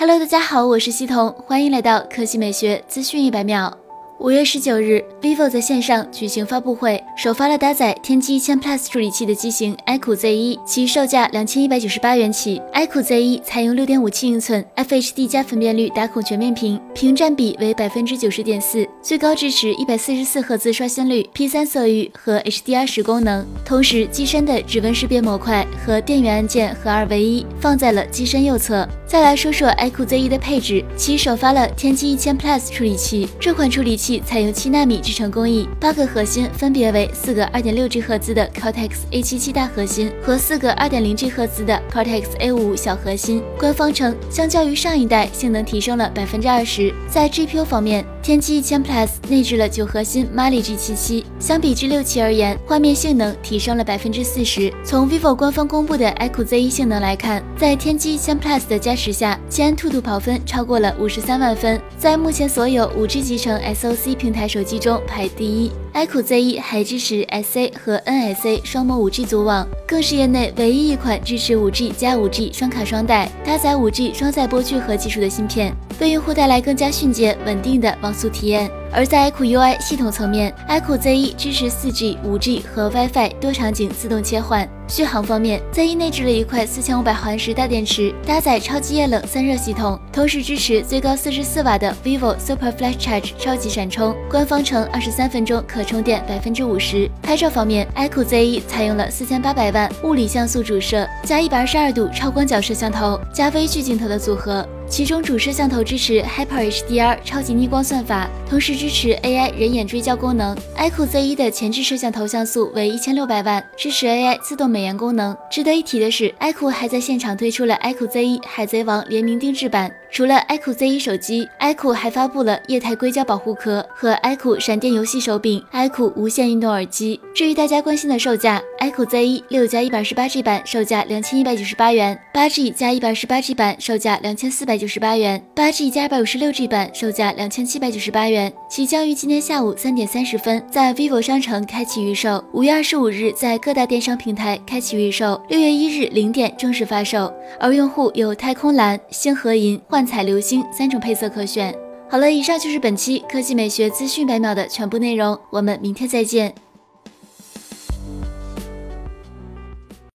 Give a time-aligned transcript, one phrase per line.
[0.00, 3.76] Hello，大家好，我是西彤，欢迎来到科技美学资讯一百秒。
[4.18, 12.62] 五月十九日，vivo 在线上举行发布会，首发了搭载天玑一千 Plus 处理器的机型 iQOO Z1，其售价两千一百九十八元起。
[12.72, 23.46] iQOO Z1 采用六点五七英寸 FHD 加分辨率打孔全面屏，屏占比为百分之九十点四，最高支持一百四十四赫兹刷新率、P 三色域和 HDR 十功能。
[23.66, 28.88] 同时，机身的指纹识别模块和电源按键合二为一，放在了机身右侧。
[29.10, 34.22] 再来说说 iQOO Z1 的配置，其首发了天玑一千 Plus 处理器，这款处理器。
[34.24, 43.42] 采用七纳米制程工艺，八个核心分别为四个二点六 G 赫兹的 Cortex A77 大核心和四个二点零 G 赫兹的 Cortex A55 小核心。
[43.58, 46.94] 官方称，相较于上一代，性能提升了百分之二十。
[47.08, 54.72] 在 GPU 方面，天玑一千 Plus 内置了九核心 Mali G77，相比之六七而言，画面性能提升了百分之四十。
[54.84, 64.14] 从 vivo 官方公布的 iQOO Z1 性能来看，在天玑一千 Plus 的加时下，西安兔兔跑分超过了五十三万分，在目前所有五 G 集成 SoC。
[64.14, 78.70] 平台手机中排第一，iQOO Z1 还支持 SA 和 NSA 双模 5G 组网，更是业内唯一一款支持 5G 加 5G 双卡双待、搭载 5G 双载波聚合技术的芯片，为用户带来更加迅捷稳定的网速体验。
[78.92, 84.68] 而在 iQOO UI 系统层面，iQOO Z1 支持 4G、5G 和 WiFi 多场景自动切换。
[84.88, 94.14] 续航方面，Z1 内置了一块4500毫安时大电池，搭载超级液冷散热系统，同时支持最高44瓦的 vivo Super Flash Charge 超级闪充。
[94.28, 97.08] 官方称23分钟可充电百分之五十。
[97.22, 104.66] 拍照方面，iQOO Z1 采用了4800万物理像素主摄加120度超广角摄像头加微距镜头的组合。
[104.88, 110.56] 其中主摄像头支持 Hyper HDR 超级逆光算法，同时支持 AI 人眼追焦功能。
[110.76, 115.36] iQOO Z1 的前置摄像头像素为一千六百万，支持 AI 自动美颜功能。
[115.48, 119.92] 值得一提的是，iQOO 还在现场推出了 iQOO Z1 海贼王联名定制版。
[120.12, 127.20] 除了 iQOO Z1 手机，iQOO 还发布了液态硅胶保护壳和 iQOO 闪电游戏手柄、iQOO 无线运动耳机。
[127.32, 138.52] 至于大家关心的售价，iQOO Z1 六加一百二十八 G 版售价两千一百九十八元，八 G 加一百二十八 G 版售价两千四百九十八元，八 G 加二百五十六 G 版售价两千七百九十八元。
[138.68, 147.32] 其将于今天下午三点三十分在 vivo 商城开启预售，五月二十五日在各大电商平台开启预售，六月一日零点正式发售。
[147.58, 151.74] 而用户有太空蓝、星河银、幻彩流星三种配色可选。
[152.08, 156.52] 好了，以上就是本期科技美学资讯百秒的全部内容，我们明天再见。